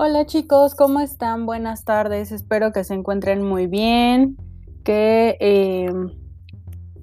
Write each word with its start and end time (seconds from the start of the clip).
Hola 0.00 0.26
chicos, 0.26 0.76
¿cómo 0.76 1.00
están? 1.00 1.44
Buenas 1.44 1.84
tardes, 1.84 2.30
espero 2.30 2.70
que 2.70 2.84
se 2.84 2.94
encuentren 2.94 3.42
muy 3.42 3.66
bien, 3.66 4.36
que 4.84 5.36
eh, 5.40 5.92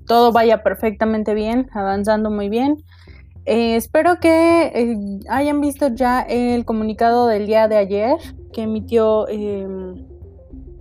todo 0.07 0.31
vaya 0.31 0.63
perfectamente 0.63 1.33
bien, 1.33 1.67
avanzando 1.73 2.31
muy 2.31 2.47
bien. 2.47 2.77
Eh, 3.43 3.75
espero 3.75 4.21
que 4.21 4.71
eh, 4.73 4.97
hayan 5.27 5.59
visto 5.59 5.89
ya 5.89 6.21
el 6.21 6.63
comunicado 6.63 7.27
del 7.27 7.47
día 7.47 7.67
de 7.67 7.75
ayer 7.75 8.15
que 8.53 8.61
emitió 8.61 9.27
em, 9.27 10.07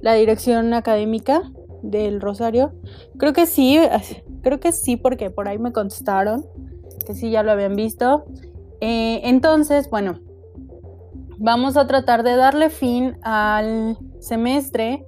la 0.01 0.15
dirección 0.15 0.73
académica 0.73 1.43
del 1.83 2.21
Rosario. 2.21 2.75
Creo 3.19 3.33
que 3.33 3.47
sí, 3.47 3.81
creo 4.41 4.61
que 4.61 4.71
sí, 4.71 4.97
porque 4.97 5.31
por 5.31 5.49
ahí 5.49 5.59
me 5.59 5.73
contestaron 5.73 6.47
que 7.05 7.15
sí, 7.15 7.33
ya 7.33 7.43
lo 7.43 7.51
habían 7.51 7.75
visto. 7.75 8.25
entonces, 8.81 9.91
bueno, 9.91 10.21
Vamos 11.39 11.77
a 11.77 11.87
tratar 11.87 12.23
de 12.23 12.37
darle 12.37 12.71
fin 12.71 13.17
al 13.23 13.99
semestre 14.21 15.05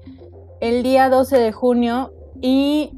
el 0.60 0.82
día 0.82 1.08
12 1.08 1.38
de 1.38 1.52
junio 1.52 2.12
y 2.40 2.90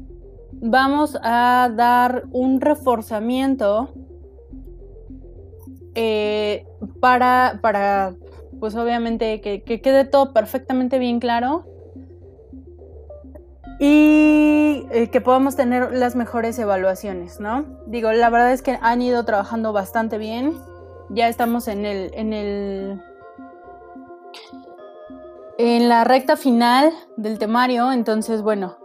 vamos 0.51 1.17
a 1.21 1.71
dar 1.75 2.23
un 2.31 2.59
reforzamiento 2.59 3.89
eh, 5.95 6.65
para, 6.99 7.59
para, 7.61 8.15
pues 8.59 8.75
obviamente 8.75 9.41
que, 9.41 9.61
quede 9.63 10.05
todo 10.05 10.33
perfectamente 10.33 10.97
bien 10.97 11.19
claro 11.19 11.65
y 13.79 14.85
eh, 14.91 15.09
que 15.11 15.21
podamos 15.21 15.55
tener 15.55 15.93
las 15.93 16.15
mejores 16.15 16.57
evaluaciones, 16.57 17.39
¿no? 17.39 17.65
Digo, 17.85 18.11
la 18.11 18.29
verdad 18.29 18.53
es 18.53 18.61
que 18.61 18.77
han 18.81 19.01
ido 19.01 19.23
trabajando 19.23 19.71
bastante 19.71 20.17
bien. 20.17 20.53
Ya 21.09 21.27
estamos 21.27 21.67
en 21.67 21.85
el, 21.85 22.11
en 22.13 22.33
el 22.33 23.01
en 25.59 25.89
la 25.89 26.05
recta 26.05 26.37
final 26.37 26.93
del 27.17 27.37
temario, 27.37 27.91
entonces 27.91 28.41
bueno, 28.41 28.77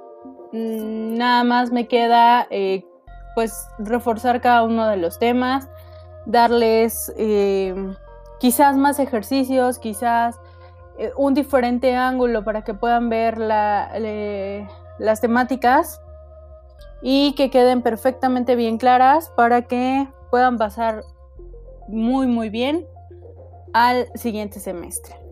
mm, 0.52 1.14
nada 1.16 1.44
más 1.44 1.70
me 1.70 1.86
queda 1.86 2.48
eh, 2.50 2.84
pues 3.36 3.68
reforzar 3.78 4.40
cada 4.40 4.64
uno 4.64 4.88
de 4.88 4.96
los 4.96 5.20
temas, 5.20 5.68
darles 6.26 7.12
eh, 7.16 7.76
quizás 8.40 8.76
más 8.76 8.98
ejercicios, 8.98 9.78
quizás 9.78 10.40
eh, 10.98 11.12
un 11.16 11.34
diferente 11.34 11.94
ángulo 11.94 12.42
para 12.42 12.64
que 12.64 12.74
puedan 12.74 13.08
ver 13.08 13.38
las 13.38 15.20
temáticas 15.20 16.00
y 17.02 17.34
que 17.36 17.50
queden 17.50 17.82
perfectamente 17.82 18.56
bien 18.56 18.78
claras 18.78 19.30
para 19.36 19.62
que 19.62 20.08
puedan 20.32 20.58
pasar 20.58 21.04
muy 21.86 22.26
muy 22.26 22.48
bien 22.48 22.84
al 23.72 24.08
siguiente 24.16 24.58
semestre. 24.58 25.23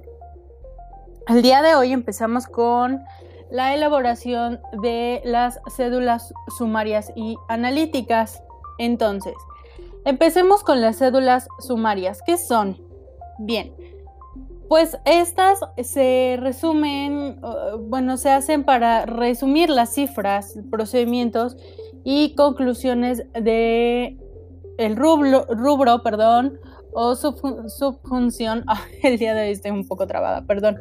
El 1.28 1.40
día 1.40 1.62
de 1.62 1.76
hoy 1.76 1.92
empezamos 1.92 2.48
con 2.48 3.04
la 3.48 3.74
elaboración 3.74 4.60
de 4.82 5.22
las 5.24 5.60
cédulas 5.76 6.34
sumarias 6.58 7.12
y 7.14 7.36
analíticas. 7.48 8.42
Entonces, 8.78 9.34
empecemos 10.04 10.64
con 10.64 10.80
las 10.80 10.98
cédulas 10.98 11.46
sumarias. 11.60 12.22
¿Qué 12.26 12.36
son? 12.36 12.76
Bien, 13.38 13.72
pues 14.68 14.98
estas 15.04 15.60
se 15.84 16.38
resumen, 16.40 17.40
bueno, 17.82 18.16
se 18.16 18.30
hacen 18.30 18.64
para 18.64 19.06
resumir 19.06 19.70
las 19.70 19.94
cifras, 19.94 20.58
procedimientos 20.72 21.56
y 22.02 22.34
conclusiones 22.34 23.24
de 23.32 24.18
el 24.76 24.96
rubro, 24.96 25.46
rubro 25.50 26.02
perdón, 26.02 26.58
o 26.92 27.14
subfunción. 27.14 28.64
Ah, 28.66 28.80
el 29.04 29.18
día 29.18 29.34
de 29.34 29.42
hoy 29.42 29.52
estoy 29.52 29.70
un 29.70 29.86
poco 29.86 30.08
trabada, 30.08 30.44
perdón 30.46 30.80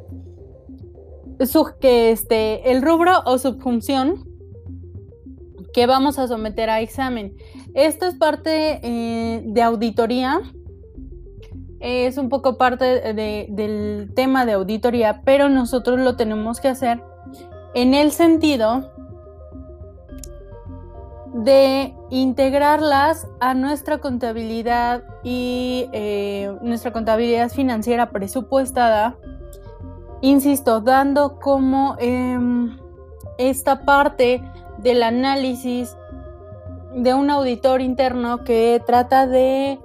que 1.80 2.12
este, 2.12 2.72
el 2.72 2.81
rubro 2.81 3.22
o 3.25 3.38
subfunción 3.38 4.28
que 5.74 5.88
vamos 5.88 6.19
a 6.19 6.28
someter 6.28 6.69
a 6.69 6.81
examen. 6.81 7.35
Esto 7.74 8.06
es 8.06 8.16
parte 8.16 8.79
eh, 8.84 9.41
de 9.46 9.62
auditoría, 9.62 10.41
es 11.80 12.18
un 12.18 12.30
poco 12.30 12.57
parte 12.57 13.13
del 13.13 14.13
tema 14.13 14.46
de 14.46 14.53
auditoría, 14.53 15.22
pero 15.24 15.50
nosotros 15.50 16.00
lo 16.00 16.16
tenemos 16.16 16.59
que 16.59 16.68
hacer 16.68 17.01
en 17.74 17.94
el 17.94 18.12
sentido 18.12 18.91
de 21.34 21.96
integrarlas 22.09 23.28
a 23.40 23.53
nuestra 23.53 24.00
contabilidad 24.00 25.03
y 25.24 25.90
eh, 25.94 26.53
nuestra 26.62 26.91
contabilidad 26.91 27.50
financiera 27.50 28.12
presupuestada 28.12 29.18
insisto, 30.22 30.82
dando 30.82 31.40
como 31.40 31.96
em, 32.00 32.78
esta 33.38 33.86
parte 33.86 34.42
del 34.78 35.04
análisis 35.04 35.98
de 36.96 37.14
un 37.14 37.30
auditor 37.30 37.82
interno 37.82 38.44
que 38.44 38.81
trata 38.86 39.28
de 39.28 39.80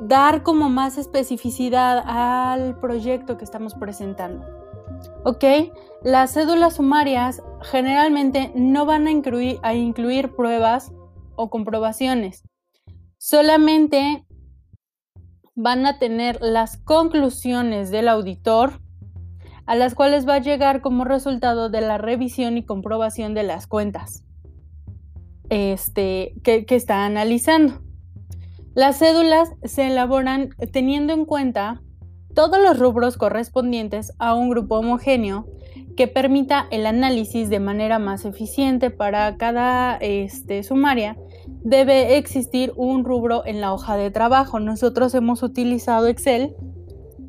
dar 0.00 0.42
como 0.42 0.68
más 0.68 0.96
especificidad 0.96 2.02
al 2.06 2.78
proyecto 2.78 3.36
que 3.36 3.44
estamos 3.44 3.74
presentando. 3.74 4.46
¿Ok? 5.24 5.44
Las 6.02 6.32
cédulas 6.32 6.76
sumarias 6.76 7.42
generalmente 7.62 8.52
no 8.54 8.86
van 8.86 9.06
a 9.06 9.10
incluir, 9.10 9.58
a 9.62 9.74
incluir 9.74 10.34
pruebas 10.34 10.92
o 11.36 11.50
comprobaciones. 11.50 12.44
Solamente 13.18 14.24
van 15.54 15.86
a 15.86 15.98
tener 15.98 16.38
las 16.40 16.76
conclusiones 16.78 17.90
del 17.90 18.08
auditor 18.08 18.80
a 19.68 19.74
las 19.74 19.94
cuales 19.94 20.26
va 20.26 20.36
a 20.36 20.40
llegar 20.40 20.80
como 20.80 21.04
resultado 21.04 21.68
de 21.68 21.82
la 21.82 21.98
revisión 21.98 22.56
y 22.56 22.64
comprobación 22.64 23.34
de 23.34 23.42
las 23.42 23.66
cuentas 23.66 24.24
este, 25.50 26.32
que, 26.42 26.64
está 26.70 27.04
analizando. 27.04 27.82
Las 28.74 28.98
cédulas 28.98 29.50
se 29.64 29.88
elaboran 29.88 30.48
teniendo 30.72 31.12
en 31.12 31.26
cuenta 31.26 31.82
todos 32.34 32.58
los 32.58 32.78
rubros 32.78 33.18
correspondientes 33.18 34.14
a 34.18 34.32
un 34.32 34.48
grupo 34.48 34.78
homogéneo 34.78 35.46
que 35.98 36.08
permita 36.08 36.66
el 36.70 36.86
análisis 36.86 37.50
de 37.50 37.60
manera 37.60 37.98
más 37.98 38.24
eficiente 38.24 38.88
para 38.88 39.36
cada 39.36 39.98
este, 39.98 40.62
sumaria. 40.62 41.18
Debe 41.46 42.16
existir 42.16 42.72
un 42.74 43.04
rubro 43.04 43.44
en 43.44 43.60
la 43.60 43.74
hoja 43.74 43.98
de 43.98 44.10
trabajo. 44.10 44.60
Nosotros 44.60 45.14
hemos 45.14 45.42
utilizado 45.42 46.06
Excel 46.06 46.56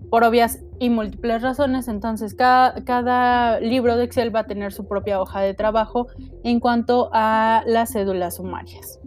por 0.09 0.23
obvias 0.23 0.59
y 0.79 0.89
múltiples 0.89 1.41
razones, 1.41 1.87
entonces 1.87 2.33
cada, 2.33 3.59
libro 3.59 3.97
de 3.97 4.05
Excel 4.05 4.33
va 4.33 4.41
a 4.41 4.47
tener 4.47 4.71
su 4.71 4.87
propia 4.87 5.21
hoja 5.21 5.41
de 5.41 5.53
trabajo 5.53 6.07
en 6.43 6.59
cuanto 6.59 7.09
a 7.13 7.63
las 7.65 7.91
cédulas 7.91 8.37
sumarias. 8.37 8.99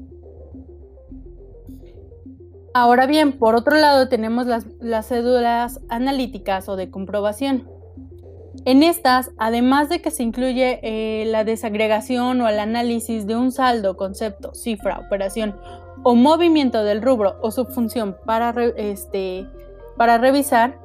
Ahora 2.74 3.06
bien, 3.06 3.32
por 3.32 3.54
otro 3.54 3.76
lado 3.76 4.08
tenemos 4.08 4.46
las, 4.46 5.06
cédulas 5.06 5.80
analíticas 5.88 6.68
o 6.68 6.76
de 6.76 6.90
comprobación. 6.90 7.68
En 8.64 8.82
estas, 8.82 9.30
además 9.38 9.88
de 9.88 10.00
que 10.00 10.10
se 10.10 10.22
incluye 10.22 10.78
eh, 10.82 11.24
la 11.26 11.44
desagregación 11.44 12.40
o 12.40 12.48
el 12.48 12.60
análisis 12.60 13.26
de 13.26 13.34
un 13.34 13.50
saldo, 13.50 13.96
concepto, 13.96 14.54
cifra, 14.54 14.98
operación 14.98 15.56
o 16.02 16.14
movimiento 16.14 16.84
del 16.84 17.02
rubro 17.02 17.36
o 17.42 17.50
subfunción 17.50 18.16
para, 18.24 18.52
este, 18.76 19.46
para 19.96 20.18
revisar, 20.18 20.81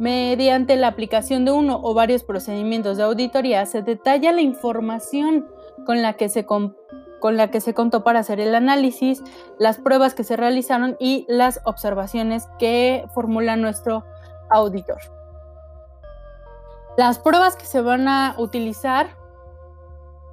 Mediante 0.00 0.76
la 0.76 0.88
aplicación 0.88 1.44
de 1.44 1.50
uno 1.50 1.78
o 1.82 1.92
varios 1.92 2.24
procedimientos 2.24 2.96
de 2.96 3.02
auditoría 3.02 3.66
se 3.66 3.82
detalla 3.82 4.32
la 4.32 4.40
información 4.40 5.46
con 5.84 6.00
la 6.00 6.14
que 6.14 6.30
se, 6.30 6.46
con 6.46 7.36
la 7.36 7.50
que 7.50 7.60
se 7.60 7.74
contó 7.74 8.02
para 8.02 8.20
hacer 8.20 8.40
el 8.40 8.54
análisis, 8.54 9.22
las 9.58 9.76
pruebas 9.76 10.14
que 10.14 10.24
se 10.24 10.38
realizaron 10.38 10.96
y 10.98 11.26
las 11.28 11.60
observaciones 11.64 12.48
que 12.58 13.04
formula 13.12 13.56
nuestro 13.56 14.06
auditor. 14.48 15.02
Las 16.96 17.18
pruebas 17.18 17.56
que 17.56 17.66
se 17.66 17.82
van 17.82 18.08
a 18.08 18.36
utilizar, 18.38 19.18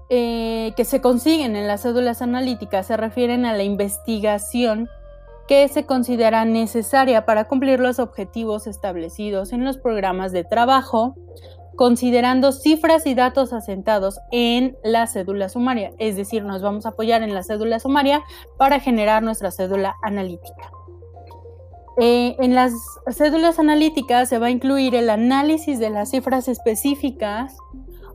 eh, 0.08 0.72
que 0.78 0.86
se 0.86 1.02
consiguen 1.02 1.58
en 1.58 1.68
las 1.68 1.82
cédulas 1.82 2.22
analíticas, 2.22 2.88
se 2.88 2.96
refieren 2.96 3.46
a 3.46 3.52
la 3.52 3.64
investigación 3.64 4.90
que 5.48 5.68
se 5.70 5.86
considera 5.86 6.46
necesaria 6.46 7.26
para 7.26 7.46
cumplir 7.46 7.80
los 7.80 8.00
objetivos 8.00 8.68
establecidos 8.68 9.54
en 9.54 9.64
los 9.64 9.78
programas 9.78 10.32
de 10.32 10.44
trabajo, 10.44 11.16
considerando 11.76 12.52
cifras 12.52 13.06
y 13.06 13.14
datos 13.14 13.54
asentados 13.54 14.20
en 14.32 14.78
la 14.84 15.08
cédula 15.08 15.48
sumaria. 15.48 15.94
Es 16.00 16.18
decir, 16.18 16.44
nos 16.44 16.62
vamos 16.62 16.86
a 16.86 16.90
apoyar 16.90 17.24
en 17.24 17.34
la 17.34 17.44
cédula 17.44 17.80
sumaria 17.80 18.24
para 18.58 18.80
generar 18.80 19.24
nuestra 19.24 19.52
cédula 19.52 19.96
analítica. 20.02 20.72
Eh, 22.00 22.36
en 22.40 22.54
las 22.54 22.74
cédulas 23.10 23.58
analíticas 23.58 24.30
se 24.30 24.38
va 24.38 24.48
a 24.48 24.52
incluir 24.52 24.94
el 24.94 25.10
análisis 25.10 25.80
de 25.80 25.90
las 25.90 26.12
cifras 26.12 26.48
específicas 26.48 27.58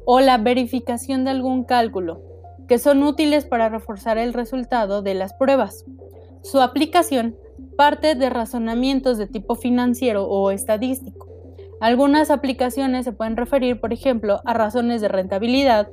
o 0.04 0.20
la 0.20 0.38
verificación 0.38 1.24
de 1.24 1.30
algún 1.30 1.64
cálculo, 1.64 2.20
que 2.68 2.78
son 2.78 3.02
útiles 3.02 3.44
para 3.44 3.68
reforzar 3.68 4.18
el 4.18 4.34
resultado 4.34 5.02
de 5.02 5.14
las 5.14 5.34
pruebas. 5.34 5.84
Su 6.42 6.60
aplicación 6.60 7.36
parte 7.76 8.14
de 8.14 8.30
razonamientos 8.30 9.18
de 9.18 9.26
tipo 9.26 9.54
financiero 9.54 10.26
o 10.26 10.50
estadístico. 10.50 11.28
Algunas 11.80 12.30
aplicaciones 12.30 13.04
se 13.04 13.12
pueden 13.12 13.36
referir, 13.36 13.80
por 13.80 13.92
ejemplo, 13.92 14.40
a 14.44 14.54
razones 14.54 15.00
de 15.00 15.08
rentabilidad 15.08 15.88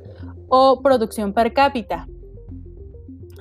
o 0.47 0.81
producción 0.81 1.33
per 1.33 1.53
cápita, 1.53 2.07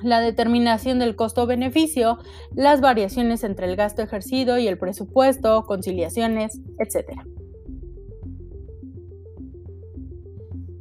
la 0.01 0.19
determinación 0.19 0.99
del 0.99 1.15
costo-beneficio, 1.15 2.19
las 2.53 2.81
variaciones 2.81 3.43
entre 3.43 3.67
el 3.67 3.75
gasto 3.75 4.01
ejercido 4.01 4.57
y 4.57 4.67
el 4.67 4.77
presupuesto, 4.77 5.65
conciliaciones, 5.65 6.59
etc. 6.79 7.21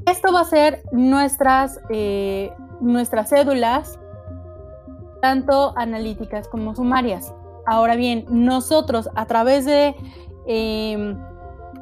Esto 0.07 0.33
va 0.33 0.41
a 0.41 0.45
ser 0.45 0.83
nuestras, 0.93 1.81
eh, 1.91 2.51
nuestras 2.81 3.29
cédulas, 3.29 3.99
tanto 5.21 5.73
analíticas 5.77 6.49
como 6.49 6.75
sumarias. 6.75 7.35
Ahora 7.67 7.97
bien, 7.97 8.25
nosotros 8.29 9.11
a 9.15 9.27
través 9.27 9.65
de 9.67 9.95
em, 10.47 11.19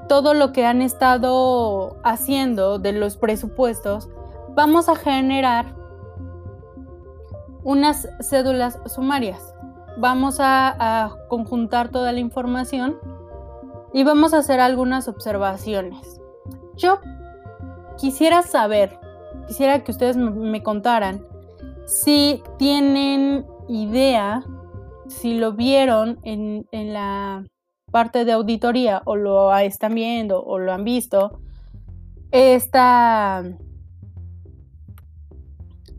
todo 0.08 0.34
lo 0.34 0.52
que 0.52 0.64
han 0.64 0.82
estado 0.82 1.96
haciendo 2.02 2.78
de 2.78 2.92
los 2.92 3.16
presupuestos, 3.16 4.08
vamos 4.54 4.88
a 4.88 4.96
generar 4.96 5.74
unas 7.62 8.08
cédulas 8.20 8.78
sumarias. 8.86 9.54
Vamos 9.98 10.38
a, 10.40 11.10
conjuntar 11.28 11.88
toda 11.88 12.12
la 12.12 12.20
información 12.20 12.98
y 13.92 14.04
vamos 14.04 14.34
a 14.34 14.38
hacer 14.38 14.60
algunas 14.60 15.08
observaciones. 15.08 16.20
Yo 16.76 17.00
quisiera 17.96 18.42
saber, 18.42 18.98
quisiera 19.46 19.82
que 19.82 19.90
ustedes 19.90 20.16
me 20.16 20.62
contaran 20.62 21.22
si 21.86 22.42
tienen 22.58 23.46
idea, 23.68 24.44
si 25.08 25.34
lo 25.34 25.52
vieron 25.52 26.18
en, 26.22 26.66
en 26.72 26.92
la 26.92 27.44
parte 27.90 28.24
de 28.24 28.32
auditoría 28.32 29.02
o 29.04 29.16
lo 29.16 29.56
están 29.56 29.94
viendo 29.94 30.42
o 30.42 30.58
lo 30.58 30.72
han 30.72 30.84
visto, 30.84 31.40
esta, 32.32 33.42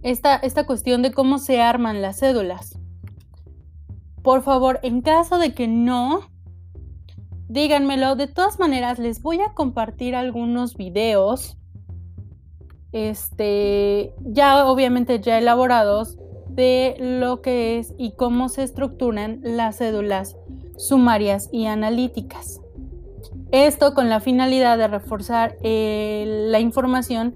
esta, 0.04 0.36
esta 0.36 0.66
cuestión 0.66 1.02
de 1.02 1.12
cómo 1.12 1.40
se 1.40 1.62
arman 1.62 2.02
las 2.02 2.20
cédulas. 2.20 2.78
Por 4.22 4.44
favor, 4.44 4.80
en 4.84 5.02
caso 5.02 5.38
de 5.38 5.54
que 5.54 5.68
no, 5.68 6.30
díganmelo. 7.48 8.16
De 8.16 8.28
todas 8.28 8.60
maneras, 8.60 9.00
les 9.00 9.22
voy 9.22 9.40
a 9.40 9.54
compartir 9.54 10.16
algunos 10.16 10.76
videos. 10.76 11.58
Este, 12.92 14.14
ya 14.22 14.66
obviamente 14.66 15.20
ya 15.20 15.38
elaborados 15.38 16.18
de 16.50 16.96
lo 17.00 17.42
que 17.42 17.78
es 17.78 17.94
y 17.98 18.12
cómo 18.12 18.50
se 18.50 18.64
estructuran 18.64 19.40
las 19.44 19.78
cédulas 19.78 20.36
sumarias 20.78 21.50
y 21.52 21.66
analíticas. 21.66 22.62
Esto 23.52 23.94
con 23.94 24.10
la 24.10 24.20
finalidad 24.20 24.78
de 24.78 24.88
reforzar 24.88 25.56
eh, 25.62 26.26
la 26.50 26.60
información 26.60 27.34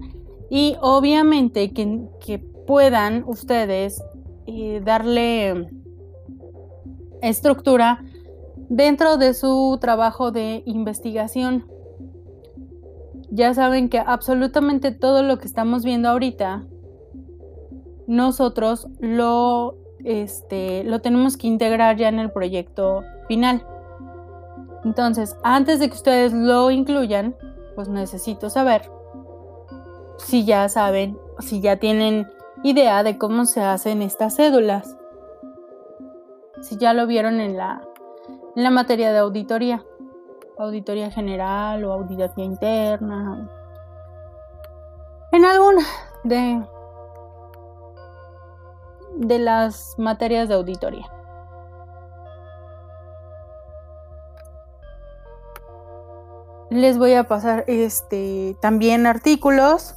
y 0.50 0.76
obviamente 0.80 1.72
que, 1.72 2.52
puedan 2.66 3.24
ustedes 3.26 4.00
eh, 4.46 4.80
darle 4.84 5.66
estructura 7.20 8.04
dentro 8.68 9.16
de 9.16 9.34
su 9.34 9.78
trabajo 9.80 10.30
de 10.30 10.62
investigación. 10.64 11.66
Ya 13.34 13.54
saben 13.54 13.88
que 13.88 13.98
absolutamente 13.98 14.92
todo 14.92 15.22
lo 15.22 15.38
que 15.38 15.46
estamos 15.46 15.84
viendo 15.84 16.10
ahorita, 16.10 16.66
nosotros 18.06 18.88
lo, 19.00 19.78
este, 20.04 20.84
lo 20.84 21.00
tenemos 21.00 21.38
que 21.38 21.46
integrar 21.46 21.96
ya 21.96 22.10
en 22.10 22.18
el 22.18 22.30
proyecto 22.30 23.02
final. 23.28 23.66
Entonces, 24.84 25.34
antes 25.42 25.80
de 25.80 25.88
que 25.88 25.94
ustedes 25.94 26.34
lo 26.34 26.70
incluyan, 26.70 27.34
pues 27.74 27.88
necesito 27.88 28.50
saber 28.50 28.90
si 30.18 30.44
ya 30.44 30.68
saben, 30.68 31.16
si 31.38 31.62
ya 31.62 31.76
tienen 31.76 32.30
idea 32.62 33.02
de 33.02 33.16
cómo 33.16 33.46
se 33.46 33.62
hacen 33.62 34.02
estas 34.02 34.36
cédulas. 34.36 34.98
Si 36.60 36.76
ya 36.76 36.92
lo 36.92 37.06
vieron 37.06 37.40
en 37.40 37.56
la, 37.56 37.80
en 38.56 38.62
la 38.62 38.70
materia 38.70 39.10
de 39.10 39.20
auditoría, 39.20 39.86
auditoría 40.62 41.10
general 41.10 41.84
o 41.84 41.92
auditoría 41.92 42.44
interna, 42.44 43.48
en 45.32 45.44
alguna 45.44 45.82
de, 46.24 46.64
de 49.16 49.38
las 49.38 49.94
materias 49.98 50.48
de 50.48 50.54
auditoría. 50.54 51.06
les 56.72 56.96
voy 56.96 57.12
a 57.12 57.24
pasar 57.24 57.64
este 57.66 58.56
también 58.62 59.06
artículos 59.06 59.94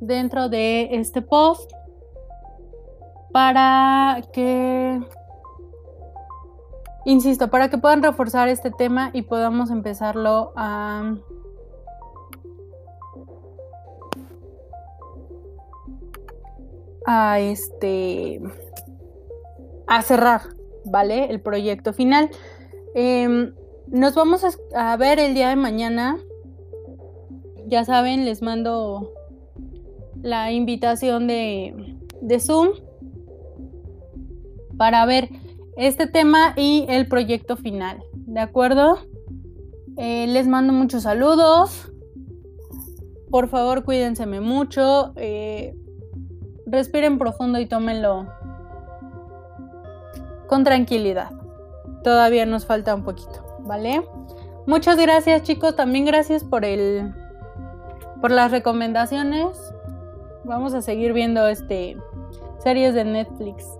dentro 0.00 0.48
de 0.48 0.88
este 0.92 1.20
post 1.20 1.70
para 3.30 4.22
que 4.32 4.98
insisto, 7.04 7.48
para 7.48 7.68
que 7.70 7.78
puedan 7.78 8.02
reforzar 8.02 8.48
este 8.48 8.70
tema 8.70 9.10
y 9.12 9.22
podamos 9.22 9.70
empezarlo 9.70 10.52
a 10.56 11.14
a 17.06 17.40
este 17.40 18.42
a 19.86 20.02
cerrar, 20.02 20.42
¿vale? 20.84 21.30
El 21.30 21.40
proyecto 21.40 21.94
final. 21.94 22.28
Em, 22.94 23.54
nos 23.86 24.14
vamos 24.14 24.44
a, 24.74 24.96
ver 24.98 25.18
el 25.18 25.32
día 25.32 25.48
de 25.48 25.56
mañana. 25.56 26.18
Ya 27.66 27.84
saben, 27.84 28.26
les 28.26 28.42
mando 28.42 29.12
la 30.20 30.52
invitación 30.52 31.26
de, 31.26 31.96
de 32.20 32.40
Zoom 32.40 32.68
para 34.76 35.06
ver 35.06 35.30
este 35.78 36.06
tema 36.06 36.52
y 36.56 36.84
el 36.88 37.08
proyecto 37.08 37.56
final. 37.56 38.02
¿De 38.12 38.40
acuerdo? 38.40 38.98
Eh, 39.96 40.26
les 40.26 40.46
mando 40.46 40.72
muchos 40.72 41.04
saludos. 41.04 41.90
Por 43.30 43.48
favor, 43.48 43.84
cuídense 43.84 44.26
mucho. 44.26 45.12
Eh, 45.16 45.74
respiren 46.66 47.18
profundo 47.18 47.58
y 47.58 47.66
tómenlo 47.66 48.26
con 50.46 50.64
tranquilidad. 50.64 51.30
Todavía 52.04 52.44
nos 52.44 52.66
falta 52.66 52.94
un 52.94 53.04
poquito. 53.04 53.48
¿vale? 53.68 54.02
Muchas 54.66 54.96
gracias 54.96 55.42
chicos, 55.42 55.76
también 55.76 56.04
gracias 56.04 56.42
por 56.42 56.64
el 56.64 57.14
por 58.20 58.32
las 58.32 58.50
recomendaciones. 58.50 59.56
Vamos 60.44 60.74
a 60.74 60.82
seguir 60.82 61.12
viendo 61.12 61.46
este 61.46 61.96
series 62.58 62.94
de 62.94 63.04
Netflix. 63.04 63.77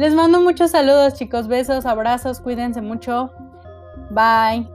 Les 0.00 0.14
mando 0.14 0.40
muchos 0.40 0.70
saludos 0.70 1.12
chicos, 1.12 1.46
besos, 1.46 1.84
abrazos, 1.84 2.40
cuídense 2.40 2.80
mucho. 2.80 3.30
Bye. 4.08 4.66